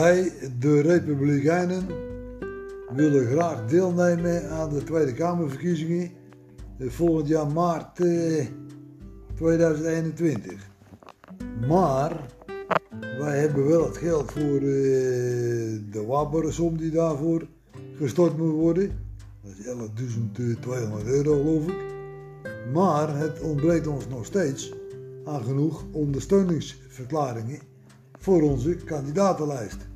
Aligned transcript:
Wij, 0.00 0.32
de 0.58 0.80
Republikeinen, 0.80 1.86
willen 2.94 3.26
graag 3.26 3.66
deelnemen 3.66 4.50
aan 4.50 4.70
de 4.70 4.84
Tweede 4.84 5.12
Kamerverkiezingen 5.12 6.10
volgend 6.78 7.28
jaar 7.28 7.52
maart 7.52 8.00
eh, 8.00 8.46
2021. 9.34 10.70
Maar 11.68 12.26
wij 13.18 13.38
hebben 13.38 13.68
wel 13.68 13.84
het 13.84 13.96
geld 13.96 14.32
voor 14.32 14.56
eh, 14.56 14.62
de 15.90 16.04
wapensom 16.06 16.76
die 16.76 16.90
daarvoor 16.90 17.46
gestort 17.96 18.38
moet 18.38 18.52
worden. 18.52 18.90
Dat 19.42 19.52
is 19.98 20.16
11.200 20.16 21.06
euro 21.06 21.42
geloof 21.42 21.66
ik. 21.66 21.78
Maar 22.72 23.16
het 23.16 23.40
ontbreekt 23.40 23.86
ons 23.86 24.08
nog 24.08 24.24
steeds 24.24 24.72
aan 25.24 25.42
genoeg 25.42 25.84
ondersteuningsverklaringen 25.92 27.69
voor 28.20 28.42
onze 28.42 28.74
kandidatenlijst. 28.74 29.88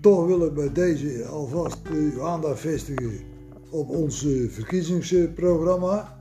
Toch 0.00 0.26
wil 0.26 0.46
ik 0.46 0.54
bij 0.54 0.72
deze 0.72 1.24
alvast 1.24 1.78
uw 1.92 2.22
aandacht 2.22 2.60
vestigen 2.60 3.20
op 3.70 3.88
ons 3.88 4.24
eh, 4.24 4.50
verkiezingsprogramma. 4.50 6.20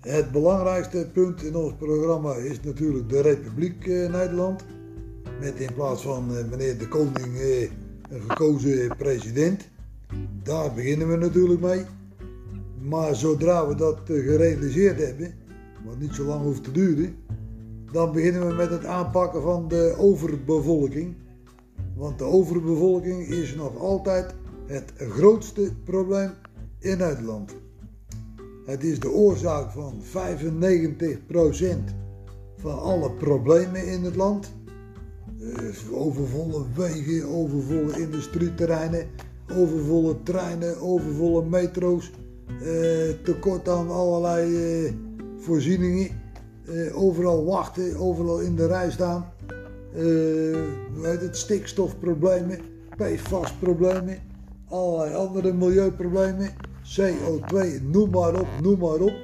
Het 0.00 0.32
belangrijkste 0.32 1.08
punt 1.12 1.42
in 1.42 1.56
ons 1.56 1.72
programma 1.78 2.34
is 2.34 2.60
natuurlijk 2.60 3.08
de 3.08 3.20
Republiek 3.20 3.86
eh, 3.86 4.10
Nederland. 4.10 4.64
Met 5.40 5.54
in 5.54 5.74
plaats 5.74 6.02
van 6.02 6.36
eh, 6.36 6.44
meneer 6.50 6.78
de 6.78 6.88
Koning 6.88 7.40
een 8.10 8.20
gekozen 8.28 8.96
president. 8.96 9.68
Daar 10.42 10.74
beginnen 10.74 11.08
we 11.08 11.16
natuurlijk 11.16 11.60
mee. 11.60 11.84
Maar 12.82 13.14
zodra 13.14 13.68
we 13.68 13.74
dat 13.74 13.98
gerealiseerd 14.04 14.98
hebben, 14.98 15.34
wat 15.84 15.98
niet 15.98 16.14
zo 16.14 16.24
lang 16.24 16.42
hoeft 16.42 16.64
te 16.64 16.72
duren, 16.72 17.14
dan 17.92 18.12
beginnen 18.12 18.48
we 18.48 18.54
met 18.54 18.70
het 18.70 18.84
aanpakken 18.84 19.42
van 19.42 19.68
de 19.68 19.94
overbevolking. 19.98 21.14
Want 21.96 22.18
de 22.18 22.24
overbevolking 22.24 23.26
is 23.26 23.54
nog 23.54 23.78
altijd 23.78 24.34
het 24.66 24.92
grootste 24.96 25.72
probleem 25.84 26.30
in 26.78 26.98
Nederland. 26.98 27.54
Het 28.64 28.84
is 28.84 29.00
de 29.00 29.10
oorzaak 29.10 29.70
van 29.70 30.02
95% 30.02 31.94
van 32.56 32.80
alle 32.80 33.10
problemen 33.10 33.86
in 33.86 34.04
het 34.04 34.16
land. 34.16 34.52
Eh, 35.40 35.92
overvolle 35.92 36.64
wegen, 36.74 37.28
overvolle 37.28 38.00
industrieterreinen, 38.00 39.06
overvolle 39.56 40.22
treinen, 40.22 40.80
overvolle 40.80 41.44
metro's, 41.44 42.12
eh, 42.60 43.08
tekort 43.24 43.68
aan 43.68 43.90
allerlei 43.90 44.56
eh, 44.56 44.92
voorzieningen, 46.68 46.94
overal 46.94 47.44
wachten, 47.44 47.96
overal 47.96 48.40
in 48.40 48.56
de 48.56 48.66
rij 48.66 48.90
staan, 48.90 49.32
uh, 49.96 50.56
het, 51.02 51.36
stikstofproblemen, 51.36 52.58
PFAS-problemen 52.96 54.18
allerlei 54.68 55.14
andere 55.14 55.52
milieuproblemen, 55.52 56.50
CO2, 56.82 57.82
noem 57.82 58.10
maar 58.10 58.40
op, 58.40 58.46
noem 58.62 58.78
maar 58.78 59.00
op. 59.00 59.14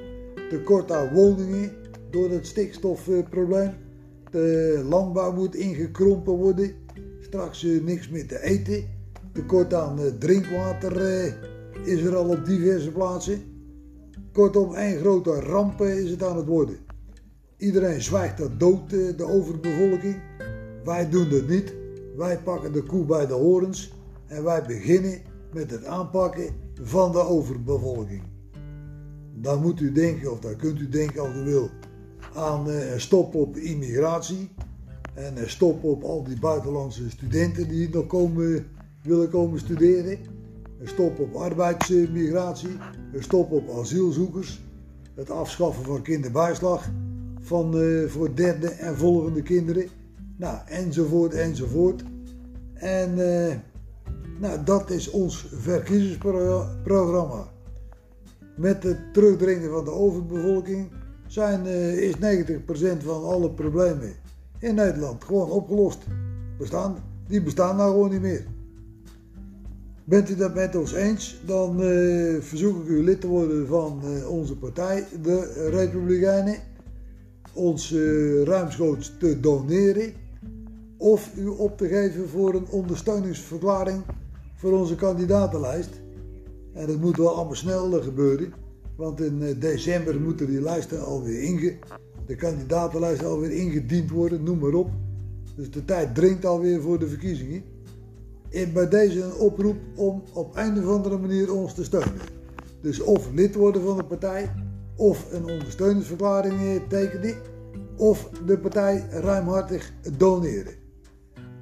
Tekort 0.49 0.91
aan 0.91 1.13
woningen 1.13 1.71
door 2.11 2.29
het 2.29 2.47
stikstofprobleem. 2.47 3.71
De 4.31 4.81
landbouw 4.89 5.31
moet 5.33 5.55
ingekrompen 5.55 6.33
worden. 6.33 6.71
Straks 7.19 7.63
uh, 7.63 7.83
niks 7.83 8.09
meer 8.09 8.27
te 8.27 8.43
eten. 8.43 8.83
Tekort 9.33 9.73
aan 9.73 9.99
drinkwater 10.19 11.01
is 11.83 12.01
er 12.01 12.15
al 12.15 12.29
op 12.29 12.45
diverse 12.45 12.91
plaatsen. 12.91 13.41
Kortom, 14.33 14.75
één 14.75 14.99
grote 14.99 15.39
ramp 15.39 15.81
is 15.81 16.09
het 16.09 16.23
aan 16.23 16.37
het 16.37 16.47
worden. 16.47 16.84
Iedereen 17.65 18.01
zwijgt 18.01 18.37
dat 18.37 18.59
dood, 18.59 18.89
de 18.89 19.25
overbevolking. 19.25 20.15
Wij 20.83 21.09
doen 21.09 21.29
dat 21.29 21.47
niet. 21.47 21.73
Wij 22.15 22.39
pakken 22.39 22.73
de 22.73 22.83
koe 22.83 23.05
bij 23.05 23.27
de 23.27 23.33
horens 23.33 23.93
en 24.27 24.43
wij 24.43 24.63
beginnen 24.63 25.21
met 25.53 25.71
het 25.71 25.85
aanpakken 25.85 26.49
van 26.81 27.11
de 27.11 27.19
overbevolking. 27.19 28.21
Dan 29.33 29.61
moet 29.61 29.79
u 29.79 29.91
denken, 29.91 30.31
of 30.31 30.39
dan 30.39 30.55
kunt 30.55 30.79
u 30.79 30.89
denken 30.89 31.21
als 31.21 31.35
u 31.35 31.43
wil, 31.43 31.69
aan 32.35 32.69
eh, 32.69 32.97
stop 32.97 33.35
op 33.35 33.57
immigratie. 33.57 34.49
En 35.13 35.49
stop 35.49 35.83
op 35.83 36.03
al 36.03 36.23
die 36.23 36.39
buitenlandse 36.39 37.09
studenten 37.09 37.67
die 37.67 37.89
nog 37.89 38.07
komen, 38.07 38.65
willen 39.03 39.29
komen 39.29 39.59
studeren. 39.59 40.19
Een 40.79 40.87
stop 40.87 41.19
op 41.19 41.35
arbeidsmigratie. 41.35 42.77
Een 43.13 43.23
stop 43.23 43.51
op 43.51 43.69
asielzoekers. 43.79 44.63
Het 45.15 45.29
afschaffen 45.29 45.85
van 45.85 46.01
kinderbijslag 46.01 46.89
van, 47.45 47.77
uh, 47.77 48.09
voor 48.09 48.35
derde 48.35 48.67
en 48.67 48.97
volgende 48.97 49.41
kinderen. 49.41 49.87
Nou, 50.37 50.57
enzovoort, 50.65 51.33
enzovoort. 51.33 52.03
En 52.73 53.17
uh, 53.17 53.55
nou, 54.39 54.63
dat 54.63 54.89
is 54.89 55.09
ons 55.09 55.47
verkiezingsprogramma. 55.53 57.47
Met 58.57 58.83
het 58.83 59.13
terugdringen 59.13 59.71
van 59.71 59.85
de 59.85 59.91
overbevolking 59.91 60.91
zijn, 61.27 61.65
uh, 61.65 61.97
is 61.97 62.13
90% 62.15 62.17
van 63.03 63.23
alle 63.23 63.51
problemen 63.51 64.13
in 64.59 64.75
Nederland 64.75 65.23
gewoon 65.23 65.49
opgelost. 65.49 65.99
Bestaan, 66.57 66.95
die 67.27 67.41
bestaan 67.41 67.75
nou 67.75 67.91
gewoon 67.91 68.11
niet 68.11 68.21
meer. 68.21 68.45
Bent 70.03 70.29
u 70.29 70.35
dat 70.35 70.55
met 70.55 70.75
ons 70.75 70.93
eens, 70.93 71.41
dan 71.45 71.79
verzoek 72.41 72.83
ik 72.83 72.87
u 72.87 73.03
lid 73.03 73.21
te 73.21 73.27
worden 73.27 73.67
van 73.67 74.01
onze 74.27 74.57
partij, 74.57 75.05
de 75.21 75.69
Republikeinen. 75.69 76.57
Ons 77.55 77.91
ruimschoots 78.43 79.13
te 79.19 79.39
doneren 79.39 80.13
of 80.97 81.31
u 81.37 81.47
op 81.47 81.77
te 81.77 81.87
geven 81.87 82.29
voor 82.29 82.53
een 82.53 82.67
ondersteuningsverklaring 82.69 84.03
voor 84.55 84.71
onze 84.71 84.95
kandidatenlijst. 84.95 86.01
En 86.73 86.87
dat 86.87 86.99
moet 86.99 87.17
wel 87.17 87.35
allemaal 87.35 87.55
snel 87.55 88.01
gebeuren, 88.01 88.53
want 88.95 89.21
in 89.21 89.41
eh, 89.41 89.59
december 89.59 90.21
moeten 90.21 90.47
die 90.47 90.61
lijsten 90.61 91.05
alweer 91.05 91.41
inge, 91.41 91.77
de 92.25 92.35
kandidatenlijsten 92.35 93.27
alweer 93.27 93.51
ingediend 93.51 94.11
worden, 94.11 94.43
noem 94.43 94.59
maar 94.59 94.73
op. 94.73 94.89
Dus 95.55 95.71
de 95.71 95.85
tijd 95.85 96.15
dringt 96.15 96.45
alweer 96.45 96.81
voor 96.81 96.99
de 96.99 97.07
verkiezingen. 97.07 97.63
En 98.49 98.73
bij 98.73 98.89
deze 98.89 99.21
een 99.23 99.33
oproep 99.33 99.77
om 99.95 100.23
op 100.33 100.57
een 100.57 100.77
of 100.77 100.87
andere 100.87 101.17
manier 101.17 101.53
ons 101.53 101.73
te 101.73 101.83
steunen. 101.83 102.21
Dus 102.81 102.99
of 102.99 103.29
lid 103.33 103.55
worden 103.55 103.81
van 103.81 103.97
de 103.97 104.03
partij, 104.03 104.51
of 104.95 105.31
een 105.31 105.45
ondersteuningsverklaring 105.45 106.81
tekenen, 106.87 107.35
of 107.97 108.29
de 108.45 108.57
partij 108.57 109.05
ruimhartig 109.09 109.93
doneren. 110.17 110.73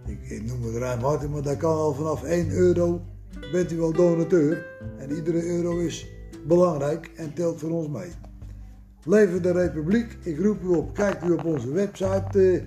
Ik, 0.06 0.44
noem 0.46 0.64
het 0.64 0.76
ruimhartig, 0.76 1.30
maar 1.30 1.42
dat 1.42 1.58
kan 1.58 1.76
al 1.76 1.94
vanaf 1.94 2.24
1 2.24 2.52
euro 2.52 3.02
bent 3.52 3.72
u 3.72 3.78
wel 3.78 3.94
donateur. 3.94 4.66
En 4.98 5.12
iedere 5.12 5.46
euro 5.46 5.78
is 5.78 6.08
belangrijk 6.48 7.12
en 7.16 7.34
telt 7.34 7.60
voor 7.60 7.72
ons 7.72 7.88
mee. 7.88 8.12
Leven 9.04 9.42
de 9.42 9.52
Republiek. 9.52 10.18
Ik 10.24 10.40
roep 10.40 10.64
u 10.64 10.68
op, 10.68 10.94
kijk 10.94 11.24
u 11.24 11.32
op 11.32 11.46
onze 11.46 11.72
website 11.72 12.40
eh, 12.40 12.62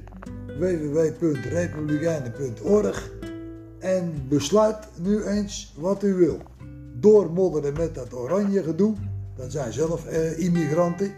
www.republikeinen.org 0.58 3.10
en 3.78 4.12
besluit 4.28 4.88
nu 5.02 5.24
eens 5.24 5.74
wat 5.78 6.02
u 6.02 6.14
wil. 6.14 6.38
Doormodderen 6.94 7.72
met 7.72 7.94
dat 7.94 8.14
oranje 8.14 8.62
gedoe, 8.62 8.94
dat 9.36 9.52
zijn 9.52 9.72
zelf 9.72 10.06
eh, 10.06 10.38
immigranten, 10.38 11.12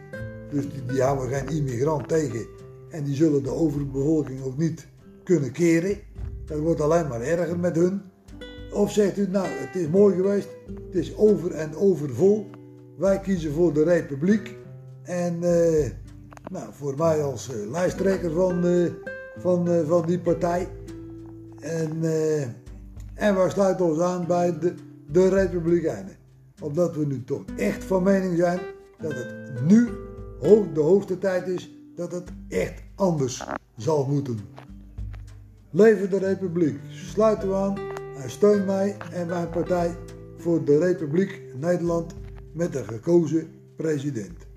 dus 0.50 0.64
die, 0.86 1.02
houden 1.02 1.28
geen 1.28 1.56
immigrant 1.56 2.08
tegen 2.08 2.46
en 2.90 3.04
die 3.04 3.14
zullen 3.14 3.42
de 3.42 3.50
overbevolking 3.50 4.42
ook 4.42 4.58
niet 4.58 4.86
kunnen 5.24 5.52
keren. 5.52 5.96
Dat 6.44 6.58
wordt 6.58 6.80
alleen 6.80 7.08
maar 7.08 7.20
erger 7.20 7.58
met 7.58 7.76
hun. 7.76 8.00
Of 8.72 8.92
zegt 8.92 9.18
u, 9.18 9.28
nou, 9.28 9.46
het 9.48 9.76
is 9.76 9.88
mooi 9.88 10.16
geweest, 10.16 10.48
het 10.66 10.94
is 10.94 11.16
over 11.16 11.50
en 11.50 11.76
over 11.76 12.10
vol. 12.10 12.46
Wij 12.96 13.20
kiezen 13.20 13.52
voor 13.52 13.72
de 13.72 13.82
Republiek. 13.82 14.56
En 15.02 15.34
uh, 15.42 15.86
nou, 16.50 16.72
voor 16.72 16.94
mij 16.96 17.22
als 17.22 17.50
uh, 17.50 17.70
lijsttrekker 17.70 18.30
van, 18.30 18.66
uh, 18.66 18.90
van, 19.36 19.84
van 19.86 20.06
die 20.06 20.18
partij. 20.20 20.68
En, 21.60 22.02
en 23.14 23.34
wij 23.34 23.50
sluiten 23.50 23.84
ons 23.84 24.00
aan 24.00 24.26
bij 24.26 24.58
de, 24.58 24.74
de 25.06 25.28
Republikeinen. 25.28 26.17
Omdat 26.60 26.96
we 26.96 27.06
nu 27.06 27.24
toch 27.24 27.44
echt 27.56 27.84
van 27.84 28.02
mening 28.02 28.36
zijn 28.36 28.60
dat 28.98 29.12
het 29.12 29.62
nu 29.66 29.88
de 30.72 30.80
hoogste 30.80 31.18
tijd 31.18 31.46
is 31.46 31.70
dat 31.94 32.12
het 32.12 32.30
echt 32.48 32.82
anders 32.94 33.44
zal 33.76 34.06
moeten. 34.06 34.38
Leven 35.70 36.10
de 36.10 36.18
Republiek. 36.18 36.78
Sluit 36.90 37.44
u 37.44 37.52
aan 37.52 37.78
en 38.22 38.30
steun 38.30 38.64
mij 38.64 38.96
en 39.12 39.26
mijn 39.26 39.50
partij 39.50 39.96
voor 40.36 40.64
de 40.64 40.78
Republiek 40.78 41.42
Nederland 41.56 42.14
met 42.52 42.74
een 42.74 42.84
gekozen 42.84 43.48
president. 43.76 44.47